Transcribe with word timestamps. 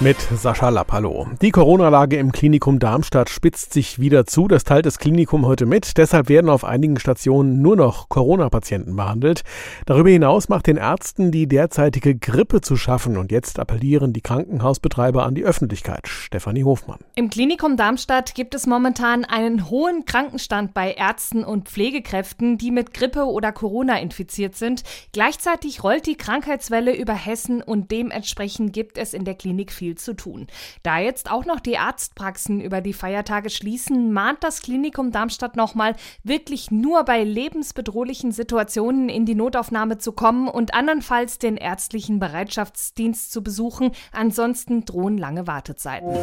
Mit 0.00 0.16
Sascha 0.20 0.70
Lapp, 0.70 0.90
hallo. 0.90 1.28
Die 1.40 1.52
Corona-Lage 1.52 2.16
im 2.16 2.32
Klinikum 2.32 2.80
Darmstadt 2.80 3.30
spitzt 3.30 3.72
sich 3.72 4.00
wieder 4.00 4.26
zu. 4.26 4.48
Das 4.48 4.64
teilt 4.64 4.86
das 4.86 4.98
Klinikum 4.98 5.46
heute 5.46 5.66
mit. 5.66 5.96
Deshalb 5.96 6.28
werden 6.28 6.50
auf 6.50 6.64
einigen 6.64 6.98
Stationen 6.98 7.62
nur 7.62 7.76
noch 7.76 8.08
Corona-Patienten 8.08 8.96
behandelt. 8.96 9.42
Darüber 9.86 10.10
hinaus 10.10 10.48
macht 10.48 10.66
den 10.66 10.78
Ärzten 10.78 11.30
die 11.30 11.46
derzeitige 11.46 12.16
Grippe 12.16 12.60
zu 12.60 12.76
schaffen. 12.76 13.16
Und 13.16 13.30
jetzt 13.30 13.60
appellieren 13.60 14.12
die 14.12 14.20
Krankenhausbetreiber 14.20 15.24
an 15.24 15.36
die 15.36 15.44
Öffentlichkeit. 15.44 16.08
Stefanie 16.08 16.64
Hofmann. 16.64 16.98
Im 17.14 17.30
Klinikum 17.30 17.76
Darmstadt 17.76 18.34
gibt 18.34 18.56
es 18.56 18.66
momentan 18.66 19.24
einen 19.24 19.70
hohen 19.70 20.04
Krankenstand 20.06 20.74
bei 20.74 20.90
Ärzten 20.92 21.44
und 21.44 21.68
Pflegekräften, 21.68 22.58
die 22.58 22.72
mit 22.72 22.94
Grippe 22.94 23.26
oder 23.26 23.52
Corona 23.52 24.00
infiziert 24.00 24.56
sind. 24.56 24.82
Gleichzeitig 25.12 25.84
rollt 25.84 26.06
die 26.06 26.16
Krankheitswelle 26.16 26.96
über 26.96 27.14
Hessen 27.14 27.62
und 27.62 27.92
dementsprechend 27.92 28.72
gibt 28.72 28.98
es 28.98 29.14
in 29.14 29.24
der 29.24 29.36
Klinik 29.36 29.70
viel 29.70 29.93
viel 29.94 29.98
zu 29.98 30.14
tun. 30.14 30.46
Da 30.82 30.98
jetzt 30.98 31.30
auch 31.30 31.44
noch 31.44 31.60
die 31.60 31.78
Arztpraxen 31.78 32.60
über 32.60 32.80
die 32.80 32.92
Feiertage 32.92 33.50
schließen, 33.50 34.12
mahnt 34.12 34.42
das 34.42 34.62
Klinikum 34.62 35.12
Darmstadt 35.12 35.56
nochmal, 35.56 35.94
wirklich 36.22 36.70
nur 36.70 37.04
bei 37.04 37.22
lebensbedrohlichen 37.22 38.32
Situationen 38.32 39.08
in 39.08 39.26
die 39.26 39.34
Notaufnahme 39.34 39.98
zu 39.98 40.12
kommen 40.12 40.48
und 40.48 40.74
andernfalls 40.74 41.38
den 41.38 41.56
ärztlichen 41.56 42.18
Bereitschaftsdienst 42.18 43.32
zu 43.32 43.42
besuchen. 43.42 43.92
Ansonsten 44.12 44.84
drohen 44.84 45.18
lange 45.18 45.46
Wartezeiten. 45.46 46.14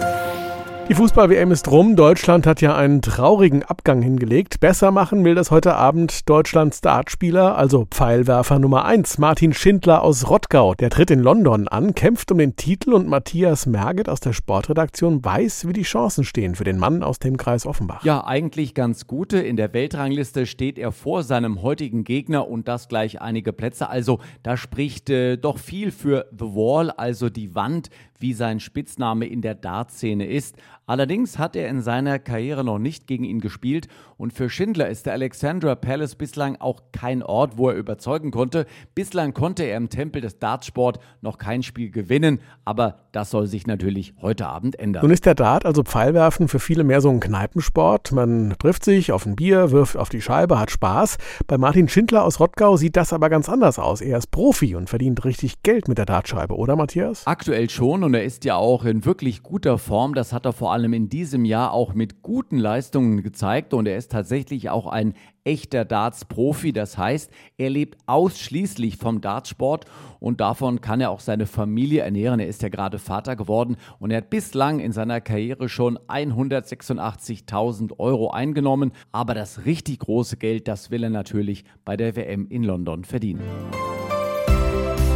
Die 0.92 0.96
Fußball-WM 0.96 1.54
ist 1.54 1.72
rum. 1.72 1.96
Deutschland 1.96 2.46
hat 2.46 2.60
ja 2.60 2.76
einen 2.76 3.02
traurigen 3.02 3.64
Abgang 3.64 4.02
hingelegt. 4.02 4.60
Besser 4.60 4.92
machen 4.92 5.24
will 5.24 5.36
das 5.36 5.50
heute 5.50 5.76
Abend 5.76 6.28
Deutschlands 6.28 6.82
Dartspieler, 6.82 7.58
also 7.58 7.88
Pfeilwerfer 7.90 8.60
Nummer 8.60 8.84
1, 8.84 9.18
Martin 9.18 9.54
Schindler 9.54 10.04
aus 10.04 10.30
Rottgau. 10.30 10.76
Der 10.76 10.90
tritt 10.90 11.10
in 11.10 11.22
London 11.22 11.70
an, 11.70 11.96
kämpft 11.96 12.30
um 12.34 12.40
den 12.40 12.58
Titel 12.58 12.92
und 12.92 13.08
Matthias 13.08 13.68
Merget 13.68 14.10
aus 14.10 14.20
der 14.20 14.34
Sportredaktion 14.34 15.24
weiß, 15.24 15.66
wie 15.66 15.72
die 15.72 15.84
Chancen 15.84 16.26
stehen 16.26 16.56
für 16.56 16.66
den 16.66 16.78
Mann 16.78 17.04
aus 17.04 17.20
dem 17.20 17.38
Kreis 17.38 17.66
Offenbach. 17.66 18.04
Ja, 18.04 18.26
eigentlich 18.28 18.74
ganz 18.74 19.08
gute. 19.08 19.40
In 19.40 19.56
der 19.56 19.74
Weltrangliste 19.74 20.46
steht 20.46 20.78
er 20.78 20.92
vor 20.92 21.24
seinem 21.24 21.62
heutigen 21.62 22.04
Gegner 22.04 22.50
und 22.50 22.68
das 22.68 22.90
gleich 22.90 23.22
einige 23.22 23.54
Plätze. 23.54 23.88
Also 23.88 24.20
da 24.44 24.58
spricht 24.58 25.10
äh, 25.10 25.38
doch 25.38 25.58
viel 25.58 25.92
für 25.92 26.26
The 26.38 26.48
Wall, 26.48 26.92
also 26.92 27.30
die 27.30 27.56
Wand, 27.56 27.90
wie 28.22 28.34
sein 28.34 28.60
Spitzname 28.60 29.26
in 29.26 29.42
der 29.42 29.56
Dartszene 29.56 30.26
ist. 30.28 30.56
Allerdings 30.86 31.40
hat 31.40 31.56
er 31.56 31.70
in 31.70 31.82
seiner 31.82 32.20
Karriere 32.20 32.64
noch 32.64 32.80
nicht 32.80 33.08
gegen 33.08 33.24
ihn 33.24 33.40
gespielt 33.40 33.88
und 34.18 34.34
für 34.34 34.50
Schindler 34.50 34.90
ist 34.90 35.06
der 35.06 35.14
Alexandra 35.14 35.76
Palace 35.76 36.16
bislang 36.16 36.58
auch 36.58 36.82
kein 36.92 37.24
Ort, 37.24 37.58
wo 37.58 37.70
er 37.70 37.76
überzeugen 37.76 38.32
konnte. 38.32 38.66
Bislang 38.94 39.34
konnte 39.34 39.64
er 39.64 39.78
im 39.78 39.90
Tempel 39.90 40.22
des 40.22 40.40
Dartsport 40.40 41.00
noch 41.22 41.38
kein 41.38 41.64
Spiel 41.64 41.92
gewinnen, 41.92 42.40
aber 42.66 42.98
das 43.14 43.30
soll 43.32 43.48
sich 43.48 43.68
natürlich 43.68 44.14
heute 44.22 44.48
Abend 44.48 44.78
ändern. 44.78 45.04
Nun 45.04 45.12
ist 45.12 45.26
der 45.26 45.36
Dart, 45.36 45.66
also 45.66 45.84
Pfeilwerfen, 45.84 46.48
für 46.48 46.60
viele 46.60 46.84
mehr 46.84 47.02
so 47.02 47.10
ein 47.10 47.20
Kneipensport. 47.20 48.12
Man 48.12 48.56
trifft 48.60 48.84
sich 48.84 49.12
auf 49.12 49.26
ein 49.26 49.36
Bier, 49.36 49.72
wirft 49.72 49.96
auf 49.98 50.10
die 50.10 50.22
Scheibe, 50.22 50.60
hat 50.60 50.72
Spaß. 50.72 51.18
Bei 51.48 51.58
Martin 51.58 51.88
Schindler 51.88 52.26
aus 52.26 52.40
Rottgau 52.40 52.76
sieht 52.76 52.98
das 52.98 53.14
aber 53.14 53.30
ganz 53.30 53.48
anders 53.50 53.80
aus. 53.80 54.02
Er 54.02 54.18
ist 54.18 54.32
Profi 54.32 54.76
und 54.76 54.90
verdient 54.90 55.24
richtig 55.24 55.64
Geld 55.64 55.88
mit 55.88 55.98
der 55.98 56.06
Dartscheibe, 56.06 56.56
oder 56.56 56.76
Matthias? 56.76 57.26
Aktuell 57.26 57.70
schon 57.70 58.04
und 58.12 58.16
er 58.16 58.26
ist 58.26 58.44
ja 58.44 58.58
auch 58.58 58.84
in 58.84 59.06
wirklich 59.06 59.42
guter 59.42 59.78
Form. 59.78 60.16
Das 60.16 60.34
hat 60.34 60.46
er 60.46 60.52
vor 60.52 60.74
allem 60.74 60.92
in 60.92 61.08
diesem 61.08 61.46
Jahr 61.46 61.72
auch 61.72 61.94
mit 61.94 62.22
guten 62.22 62.58
Leistungen 62.58 63.24
gezeigt 63.24 63.74
und 63.74 63.88
er 63.88 63.96
ist 63.96 64.12
tatsächlich 64.12 64.70
auch 64.70 64.88
ein 64.88 65.14
echter 65.46 65.86
Darts-Profi. 65.86 66.74
Das 66.74 66.98
heißt, 66.98 67.32
er 67.58 67.70
lebt 67.70 67.98
ausschließlich 68.08 68.98
vom 68.98 69.22
Dartsport 69.22 69.86
und 70.20 70.42
davon 70.42 70.82
kann 70.82 71.00
er 71.00 71.10
auch 71.10 71.22
seine 71.22 71.46
Familie 71.46 72.02
ernähren. 72.02 72.42
Er 72.42 72.50
ist 72.50 72.64
ja 72.64 72.68
gerade 72.68 73.00
Vater 73.00 73.38
geworden 73.38 73.78
und 74.00 74.12
er 74.12 74.18
hat 74.18 74.30
bislang 74.30 74.82
in 74.82 74.92
seiner 74.92 75.22
Karriere 75.22 75.70
schon 75.70 75.98
186.000 75.98 77.98
Euro 77.98 78.32
eingenommen. 78.32 78.92
Aber 79.14 79.36
das 79.36 79.64
richtig 79.64 80.00
große 80.00 80.36
Geld, 80.36 80.68
das 80.68 80.92
will 80.92 81.06
er 81.06 81.10
natürlich 81.10 81.64
bei 81.86 81.96
der 81.96 82.18
WM 82.18 82.46
in 82.50 82.66
London 82.66 83.06
verdienen. 83.06 83.40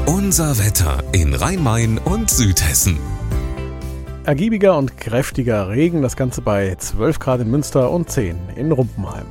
Unser 0.07 0.59
Wetter 0.59 1.03
in 1.13 1.33
Rhein-Main 1.33 1.97
und 1.97 2.29
Südhessen. 2.29 2.99
Ergiebiger 4.23 4.77
und 4.77 4.97
kräftiger 4.97 5.69
Regen, 5.69 6.03
das 6.03 6.15
Ganze 6.15 6.41
bei 6.41 6.75
12 6.75 7.17
Grad 7.17 7.41
in 7.41 7.49
Münster 7.49 7.89
und 7.89 8.09
10 8.09 8.37
in 8.55 8.71
Rumpenheim. 8.71 9.25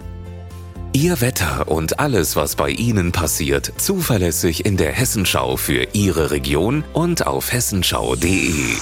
Ihr 0.93 1.21
Wetter 1.21 1.69
und 1.69 2.01
alles, 2.01 2.35
was 2.35 2.57
bei 2.57 2.71
Ihnen 2.71 3.13
passiert, 3.13 3.73
zuverlässig 3.77 4.67
in 4.67 4.77
der 4.77 4.91
Hessenschau 4.91 5.57
für 5.57 5.87
Ihre 5.93 6.33
Region 6.33 6.83
und 6.93 7.25
auf 7.25 7.53
hessenschau.de. 7.53 8.77